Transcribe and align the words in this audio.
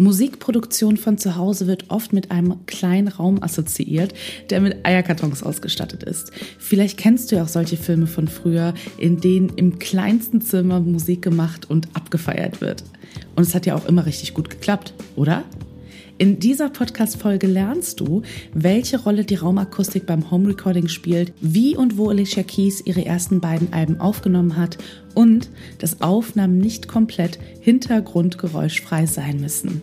Musikproduktion 0.00 0.96
von 0.96 1.18
zu 1.18 1.36
Hause 1.36 1.66
wird 1.66 1.90
oft 1.90 2.14
mit 2.14 2.30
einem 2.30 2.64
kleinen 2.64 3.08
Raum 3.08 3.42
assoziiert, 3.42 4.14
der 4.48 4.62
mit 4.62 4.86
Eierkartons 4.86 5.42
ausgestattet 5.42 6.02
ist. 6.04 6.32
Vielleicht 6.58 6.96
kennst 6.96 7.30
du 7.30 7.36
ja 7.36 7.42
auch 7.42 7.48
solche 7.48 7.76
Filme 7.76 8.06
von 8.06 8.26
früher, 8.26 8.72
in 8.96 9.20
denen 9.20 9.50
im 9.56 9.78
kleinsten 9.78 10.40
Zimmer 10.40 10.80
Musik 10.80 11.20
gemacht 11.20 11.68
und 11.68 11.88
abgefeiert 11.92 12.62
wird. 12.62 12.82
Und 13.36 13.42
es 13.42 13.54
hat 13.54 13.66
ja 13.66 13.74
auch 13.74 13.84
immer 13.84 14.06
richtig 14.06 14.32
gut 14.32 14.48
geklappt, 14.48 14.94
oder? 15.16 15.44
In 16.16 16.38
dieser 16.38 16.70
Podcast-Folge 16.70 17.46
lernst 17.46 18.00
du, 18.00 18.22
welche 18.54 19.00
Rolle 19.00 19.24
die 19.24 19.34
Raumakustik 19.34 20.06
beim 20.06 20.30
Home 20.30 20.48
Recording 20.48 20.88
spielt, 20.88 21.34
wie 21.42 21.76
und 21.76 21.98
wo 21.98 22.08
Alicia 22.08 22.42
Keys 22.42 22.80
ihre 22.86 23.04
ersten 23.04 23.40
beiden 23.40 23.74
Alben 23.74 24.00
aufgenommen 24.00 24.56
hat 24.56 24.78
und 25.14 25.50
dass 25.78 26.00
Aufnahmen 26.00 26.56
nicht 26.56 26.88
komplett 26.88 27.38
hintergrundgeräuschfrei 27.60 29.04
sein 29.04 29.40
müssen. 29.40 29.82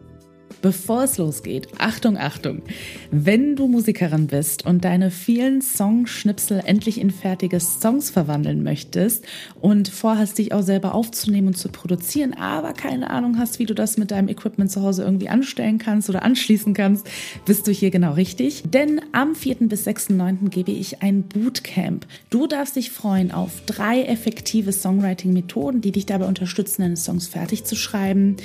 Bevor 0.61 1.05
es 1.05 1.17
losgeht, 1.17 1.69
Achtung, 1.79 2.17
Achtung. 2.17 2.61
Wenn 3.09 3.55
du 3.55 3.67
Musikerin 3.67 4.27
bist 4.27 4.63
und 4.63 4.85
deine 4.85 5.09
vielen 5.09 5.61
Songschnipsel 5.61 6.61
endlich 6.63 7.01
in 7.01 7.09
fertige 7.09 7.59
Songs 7.59 8.11
verwandeln 8.11 8.61
möchtest 8.61 9.25
und 9.59 9.87
vorhast, 9.87 10.37
dich 10.37 10.53
auch 10.53 10.61
selber 10.61 10.93
aufzunehmen 10.93 11.47
und 11.47 11.57
zu 11.57 11.69
produzieren, 11.69 12.33
aber 12.33 12.73
keine 12.73 13.09
Ahnung 13.09 13.39
hast, 13.39 13.57
wie 13.57 13.65
du 13.65 13.73
das 13.73 13.97
mit 13.97 14.11
deinem 14.11 14.27
Equipment 14.27 14.69
zu 14.69 14.83
Hause 14.83 15.03
irgendwie 15.03 15.29
anstellen 15.29 15.79
kannst 15.79 16.11
oder 16.11 16.21
anschließen 16.21 16.75
kannst, 16.75 17.07
bist 17.45 17.65
du 17.65 17.71
hier 17.71 17.89
genau 17.89 18.13
richtig. 18.13 18.61
Denn 18.71 19.01
am 19.13 19.33
4. 19.33 19.55
bis 19.61 19.87
6.9. 19.87 20.49
gebe 20.49 20.71
ich 20.71 21.01
ein 21.01 21.23
Bootcamp. 21.23 22.05
Du 22.29 22.45
darfst 22.45 22.75
dich 22.75 22.91
freuen 22.91 23.31
auf 23.31 23.61
drei 23.65 24.03
effektive 24.03 24.71
Songwriting-Methoden, 24.71 25.81
die 25.81 25.91
dich 25.91 26.05
dabei 26.05 26.27
unterstützen, 26.27 26.83
deine 26.83 26.97
Songs 26.97 27.27
fertig 27.27 27.63
zu 27.63 27.75
schreiben. 27.75 28.37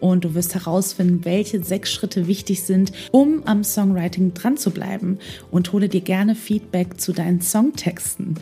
Und 0.00 0.24
du 0.24 0.34
wirst 0.34 0.54
herausfinden, 0.54 1.24
welche 1.24 1.61
sechs 1.62 1.92
Schritte 1.92 2.26
wichtig 2.26 2.62
sind, 2.62 2.92
um 3.10 3.42
am 3.46 3.64
Songwriting 3.64 4.34
dran 4.34 4.56
zu 4.56 4.70
bleiben 4.70 5.18
und 5.50 5.72
hole 5.72 5.88
dir 5.88 6.00
gerne 6.00 6.34
Feedback 6.34 7.00
zu 7.00 7.12
deinen 7.12 7.40
Songtexten. 7.40 8.36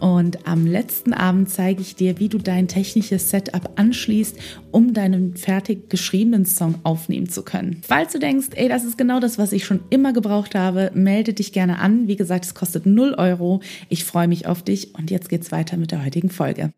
Und 0.00 0.46
am 0.46 0.66
letzten 0.66 1.12
Abend 1.12 1.50
zeige 1.50 1.82
ich 1.82 1.94
dir, 1.94 2.18
wie 2.18 2.30
du 2.30 2.38
dein 2.38 2.68
technisches 2.68 3.28
Setup 3.28 3.70
anschließt, 3.76 4.36
um 4.70 4.94
deinen 4.94 5.36
fertig 5.36 5.90
geschriebenen 5.90 6.46
Song 6.46 6.76
aufnehmen 6.84 7.28
zu 7.28 7.42
können. 7.42 7.82
Falls 7.86 8.12
du 8.12 8.18
denkst, 8.18 8.48
ey, 8.54 8.68
das 8.68 8.84
ist 8.84 8.96
genau 8.96 9.20
das, 9.20 9.36
was 9.36 9.52
ich 9.52 9.66
schon 9.66 9.80
immer 9.90 10.14
gebraucht 10.14 10.54
habe, 10.54 10.90
melde 10.94 11.34
dich 11.34 11.52
gerne 11.52 11.78
an. 11.78 12.08
Wie 12.08 12.16
gesagt, 12.16 12.46
es 12.46 12.54
kostet 12.54 12.86
0 12.86 13.14
Euro. 13.18 13.60
Ich 13.90 14.04
freue 14.04 14.26
mich 14.26 14.46
auf 14.46 14.62
dich 14.62 14.94
und 14.94 15.10
jetzt 15.10 15.28
geht's 15.28 15.52
weiter 15.52 15.76
mit 15.76 15.92
der 15.92 16.02
heutigen 16.02 16.30
Folge. 16.30 16.72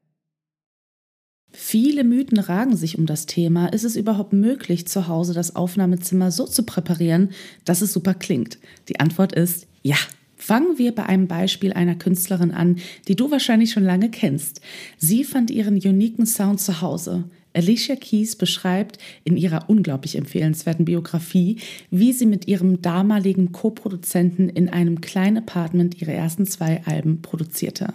Viele 1.53 2.03
Mythen 2.03 2.39
ragen 2.39 2.77
sich 2.77 2.97
um 2.97 3.05
das 3.05 3.27
Thema. 3.27 3.67
Ist 3.67 3.85
es 3.85 3.95
überhaupt 3.95 4.33
möglich, 4.33 4.87
zu 4.87 5.07
Hause 5.07 5.35
das 5.35 5.55
Aufnahmezimmer 5.55 6.31
so 6.31 6.47
zu 6.47 6.63
präparieren, 6.63 7.31
dass 7.67 7.83
es 7.83 7.93
super 7.93 8.15
klingt? 8.15 8.59
Die 8.89 8.99
Antwort 9.01 9.33
ist 9.33 9.67
ja. 9.83 9.97
Fangen 10.37 10.77
wir 10.77 10.93
bei 10.93 11.07
einem 11.07 11.29
Beispiel 11.29 11.73
einer 11.73 11.95
Künstlerin 11.95 12.51
an, 12.51 12.79
die 13.07 13.15
du 13.15 13.31
wahrscheinlich 13.31 13.71
schon 13.71 13.85
lange 13.85 14.11
kennst. 14.11 14.61
Sie 14.99 15.23
fand 15.23 15.53
ihren 15.53 15.75
uniken 15.75 16.27
Sound 16.27 16.61
zu 16.61 16.81
Hause. 16.81 17.25
Alicia 17.55 17.95
Keys 17.95 18.35
beschreibt 18.35 18.99
in 19.23 19.37
ihrer 19.37 19.69
unglaublich 19.69 20.17
empfehlenswerten 20.17 20.85
Biografie, 20.85 21.59
wie 21.91 22.13
sie 22.13 22.27
mit 22.27 22.49
ihrem 22.49 22.83
damaligen 22.83 23.53
Co-Produzenten 23.53 24.49
in 24.49 24.69
einem 24.69 25.01
kleinen 25.01 25.39
Apartment 25.39 26.01
ihre 26.01 26.13
ersten 26.13 26.47
zwei 26.47 26.83
Alben 26.87 27.23
produzierte. 27.23 27.93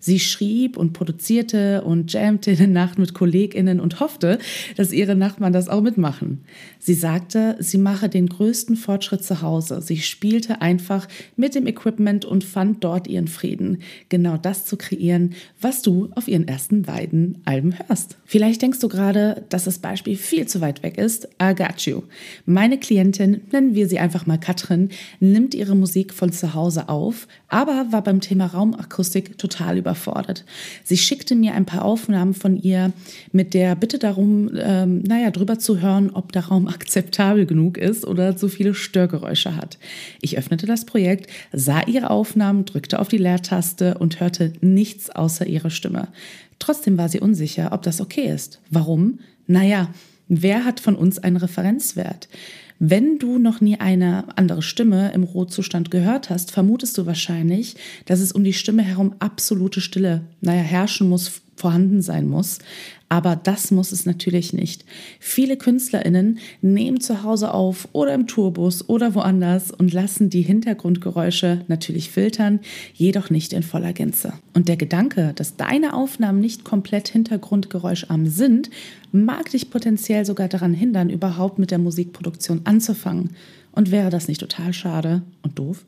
Sie 0.00 0.20
schrieb 0.20 0.76
und 0.76 0.92
produzierte 0.92 1.82
und 1.82 2.12
jammte 2.12 2.52
in 2.52 2.56
der 2.58 2.66
Nacht 2.66 2.98
mit 2.98 3.14
KollegInnen 3.14 3.80
und 3.80 4.00
hoffte, 4.00 4.38
dass 4.76 4.92
ihre 4.92 5.16
Nachbarn 5.16 5.52
das 5.52 5.68
auch 5.68 5.80
mitmachen. 5.80 6.44
Sie 6.78 6.94
sagte, 6.94 7.56
sie 7.58 7.78
mache 7.78 8.08
den 8.08 8.28
größten 8.28 8.76
Fortschritt 8.76 9.24
zu 9.24 9.42
Hause. 9.42 9.80
Sie 9.82 9.98
spielte 9.98 10.62
einfach 10.62 11.08
mit 11.36 11.54
dem 11.54 11.66
Equipment 11.66 12.24
und 12.24 12.44
fand 12.44 12.84
dort 12.84 13.08
ihren 13.08 13.28
Frieden. 13.28 13.78
Genau 14.08 14.36
das 14.36 14.64
zu 14.64 14.76
kreieren, 14.76 15.34
was 15.60 15.82
du 15.82 16.10
auf 16.14 16.28
ihren 16.28 16.46
ersten 16.46 16.82
beiden 16.82 17.38
Alben 17.44 17.74
hörst. 17.78 18.16
Vielleicht 18.24 18.62
denkst 18.62 18.80
du 18.80 18.88
gerade, 18.88 19.44
dass 19.48 19.64
das 19.64 19.78
Beispiel 19.78 20.16
viel 20.16 20.46
zu 20.46 20.60
weit 20.60 20.82
weg 20.82 20.98
ist. 20.98 21.28
I 21.42 21.54
got 21.54 21.80
you. 21.82 22.02
Meine 22.44 22.78
Klientin, 22.78 23.40
nennen 23.50 23.74
wir 23.74 23.88
sie 23.88 23.98
einfach 23.98 24.26
mal 24.26 24.38
Katrin, 24.38 24.90
nimmt 25.20 25.54
ihre 25.54 25.74
Musik 25.74 26.12
von 26.12 26.32
zu 26.32 26.54
Hause 26.54 26.88
auf, 26.88 27.26
aber 27.48 27.86
war 27.90 28.02
beim 28.02 28.20
Thema 28.20 28.46
Raumakustik 28.46 29.38
total 29.38 29.78
überfordert. 29.86 30.44
Sie 30.82 30.96
schickte 30.96 31.36
mir 31.36 31.54
ein 31.54 31.64
paar 31.64 31.84
Aufnahmen 31.84 32.34
von 32.34 32.56
ihr 32.56 32.92
mit 33.30 33.54
der 33.54 33.76
Bitte 33.76 33.98
darum, 33.98 34.50
ähm, 34.58 35.02
naja, 35.02 35.30
drüber 35.30 35.60
zu 35.60 35.80
hören, 35.80 36.10
ob 36.10 36.32
der 36.32 36.46
Raum 36.46 36.66
akzeptabel 36.76 37.46
genug 37.46 37.78
ist 37.78 38.04
oder 38.04 38.36
zu 38.36 38.48
viele 38.48 38.74
Störgeräusche 38.74 39.56
hat. 39.56 39.78
Ich 40.20 40.36
öffnete 40.36 40.66
das 40.66 40.84
Projekt, 40.84 41.30
sah 41.52 41.82
ihre 41.86 42.10
Aufnahmen, 42.10 42.64
drückte 42.64 42.98
auf 42.98 43.08
die 43.08 43.18
Leertaste 43.18 43.98
und 43.98 44.18
hörte 44.18 44.52
nichts 44.60 45.08
außer 45.08 45.46
ihre 45.46 45.70
Stimme. 45.70 46.08
Trotzdem 46.58 46.98
war 46.98 47.08
sie 47.08 47.20
unsicher, 47.20 47.72
ob 47.72 47.82
das 47.82 48.00
okay 48.00 48.28
ist. 48.28 48.60
Warum? 48.70 49.20
Naja, 49.46 49.88
wer 50.26 50.64
hat 50.64 50.80
von 50.80 50.96
uns 50.96 51.18
einen 51.18 51.36
Referenzwert? 51.36 52.28
Wenn 52.78 53.18
du 53.18 53.38
noch 53.38 53.60
nie 53.60 53.80
eine 53.80 54.24
andere 54.36 54.62
Stimme 54.62 55.12
im 55.12 55.22
Rohzustand 55.22 55.90
gehört 55.90 56.28
hast, 56.28 56.50
vermutest 56.50 56.98
du 56.98 57.06
wahrscheinlich, 57.06 57.76
dass 58.04 58.20
es 58.20 58.32
um 58.32 58.44
die 58.44 58.52
Stimme 58.52 58.82
herum 58.82 59.14
absolute 59.18 59.80
Stille, 59.80 60.26
naja, 60.42 60.60
herrschen 60.60 61.08
muss, 61.08 61.40
vorhanden 61.56 62.02
sein 62.02 62.28
muss. 62.28 62.58
Aber 63.08 63.36
das 63.36 63.70
muss 63.70 63.92
es 63.92 64.04
natürlich 64.04 64.52
nicht. 64.52 64.84
Viele 65.20 65.56
KünstlerInnen 65.56 66.38
nehmen 66.60 67.00
zu 67.00 67.22
Hause 67.22 67.54
auf 67.54 67.88
oder 67.92 68.12
im 68.14 68.26
Tourbus 68.26 68.88
oder 68.88 69.14
woanders 69.14 69.70
und 69.70 69.92
lassen 69.92 70.28
die 70.28 70.42
Hintergrundgeräusche 70.42 71.64
natürlich 71.68 72.10
filtern, 72.10 72.60
jedoch 72.94 73.30
nicht 73.30 73.52
in 73.52 73.62
voller 73.62 73.92
Gänze. 73.92 74.32
Und 74.54 74.68
der 74.68 74.76
Gedanke, 74.76 75.32
dass 75.36 75.56
deine 75.56 75.94
Aufnahmen 75.94 76.40
nicht 76.40 76.64
komplett 76.64 77.08
hintergrundgeräuscharm 77.08 78.26
sind, 78.26 78.70
mag 79.12 79.50
dich 79.50 79.70
potenziell 79.70 80.26
sogar 80.26 80.48
daran 80.48 80.74
hindern, 80.74 81.08
überhaupt 81.08 81.60
mit 81.60 81.70
der 81.70 81.78
Musikproduktion 81.78 82.62
anzufangen. 82.64 83.30
Und 83.76 83.90
wäre 83.90 84.08
das 84.08 84.26
nicht 84.26 84.40
total 84.40 84.72
schade 84.72 85.20
und 85.42 85.58
doof? 85.58 85.84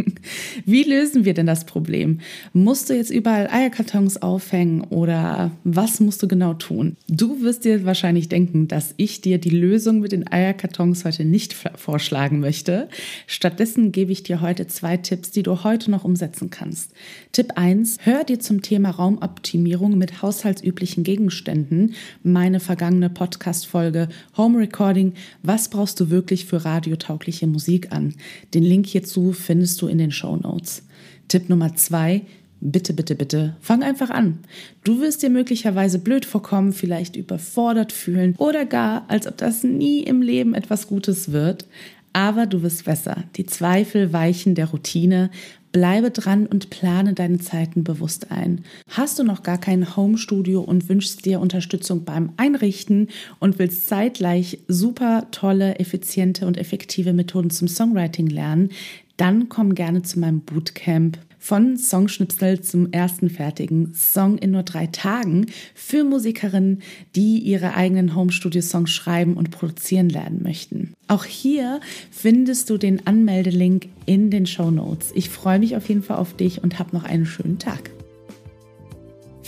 Wie 0.64 0.82
lösen 0.82 1.24
wir 1.24 1.34
denn 1.34 1.46
das 1.46 1.66
Problem? 1.66 2.18
Musst 2.52 2.90
du 2.90 2.94
jetzt 2.94 3.12
überall 3.12 3.48
Eierkartons 3.48 4.20
aufhängen 4.20 4.80
oder 4.80 5.52
was 5.62 6.00
musst 6.00 6.20
du 6.20 6.26
genau 6.26 6.54
tun? 6.54 6.96
Du 7.06 7.40
wirst 7.40 7.64
dir 7.64 7.84
wahrscheinlich 7.84 8.28
denken, 8.28 8.66
dass 8.66 8.92
ich 8.96 9.20
dir 9.20 9.38
die 9.38 9.50
Lösung 9.50 10.00
mit 10.00 10.10
den 10.10 10.26
Eierkartons 10.26 11.04
heute 11.04 11.24
nicht 11.24 11.54
vorschlagen 11.76 12.40
möchte. 12.40 12.88
Stattdessen 13.28 13.92
gebe 13.92 14.10
ich 14.10 14.24
dir 14.24 14.40
heute 14.40 14.66
zwei 14.66 14.96
Tipps, 14.96 15.30
die 15.30 15.44
du 15.44 15.62
heute 15.62 15.92
noch 15.92 16.02
umsetzen 16.02 16.50
kannst. 16.50 16.90
Tipp 17.30 17.52
1, 17.54 17.98
hör 18.00 18.24
dir 18.24 18.40
zum 18.40 18.62
Thema 18.62 18.90
Raumoptimierung 18.90 19.96
mit 19.96 20.22
haushaltsüblichen 20.22 21.04
Gegenständen 21.04 21.94
meine 22.24 22.58
vergangene 22.58 23.10
Podcast-Folge 23.10 24.08
Home 24.36 24.58
Recording, 24.58 25.12
was 25.44 25.70
brauchst 25.70 26.00
du 26.00 26.10
wirklich 26.10 26.44
für 26.44 26.64
radiotaugliche 26.64 27.27
weibliche 27.28 27.46
Musik 27.46 27.92
an. 27.92 28.14
Den 28.54 28.62
Link 28.62 28.86
hierzu 28.86 29.32
findest 29.32 29.82
du 29.82 29.86
in 29.86 29.98
den 29.98 30.10
Show 30.10 30.36
Notes. 30.36 30.82
Tipp 31.28 31.48
Nummer 31.48 31.74
zwei, 31.76 32.22
Bitte, 32.60 32.92
bitte, 32.92 33.14
bitte, 33.14 33.54
fang 33.60 33.84
einfach 33.84 34.10
an. 34.10 34.40
Du 34.82 35.00
wirst 35.00 35.22
dir 35.22 35.30
möglicherweise 35.30 36.00
blöd 36.00 36.24
vorkommen, 36.24 36.72
vielleicht 36.72 37.14
überfordert 37.14 37.92
fühlen 37.92 38.34
oder 38.36 38.66
gar, 38.66 39.04
als 39.08 39.28
ob 39.28 39.36
das 39.36 39.62
nie 39.62 40.00
im 40.00 40.22
Leben 40.22 40.54
etwas 40.54 40.88
Gutes 40.88 41.30
wird. 41.30 41.66
Aber 42.12 42.46
du 42.46 42.62
wirst 42.62 42.86
besser. 42.86 43.22
Die 43.36 43.46
Zweifel 43.46 44.12
weichen 44.12 44.56
der 44.56 44.70
Routine. 44.70 45.30
Bleibe 45.72 46.10
dran 46.10 46.46
und 46.46 46.70
plane 46.70 47.12
deine 47.14 47.38
Zeiten 47.38 47.84
bewusst 47.84 48.30
ein. 48.30 48.64
Hast 48.88 49.18
du 49.18 49.24
noch 49.24 49.42
gar 49.42 49.58
kein 49.58 49.96
Homestudio 49.96 50.60
und 50.60 50.88
wünschst 50.88 51.24
dir 51.24 51.40
Unterstützung 51.40 52.04
beim 52.04 52.32
Einrichten 52.36 53.08
und 53.38 53.58
willst 53.58 53.86
zeitgleich 53.86 54.60
super 54.66 55.26
tolle, 55.30 55.78
effiziente 55.78 56.46
und 56.46 56.56
effektive 56.56 57.12
Methoden 57.12 57.50
zum 57.50 57.68
Songwriting 57.68 58.28
lernen, 58.28 58.70
dann 59.18 59.50
komm 59.50 59.74
gerne 59.74 60.02
zu 60.02 60.18
meinem 60.18 60.40
Bootcamp 60.40 61.18
von 61.38 61.76
Songschnipsel 61.76 62.60
zum 62.60 62.92
ersten 62.92 63.30
fertigen 63.30 63.94
Song 63.94 64.38
in 64.38 64.50
nur 64.50 64.64
drei 64.64 64.86
Tagen 64.86 65.46
für 65.74 66.04
Musikerinnen, 66.04 66.82
die 67.14 67.38
ihre 67.38 67.74
eigenen 67.74 68.14
Home-Studio-Songs 68.14 68.90
schreiben 68.90 69.34
und 69.34 69.50
produzieren 69.50 70.08
lernen 70.08 70.42
möchten. 70.42 70.94
Auch 71.06 71.24
hier 71.24 71.80
findest 72.10 72.70
du 72.70 72.76
den 72.76 73.06
Anmeldelink 73.06 73.88
in 74.06 74.30
den 74.30 74.46
Show 74.46 74.70
Notes. 74.70 75.12
Ich 75.14 75.30
freue 75.30 75.58
mich 75.58 75.76
auf 75.76 75.88
jeden 75.88 76.02
Fall 76.02 76.18
auf 76.18 76.34
dich 76.34 76.62
und 76.62 76.78
hab 76.78 76.92
noch 76.92 77.04
einen 77.04 77.26
schönen 77.26 77.58
Tag. 77.58 77.90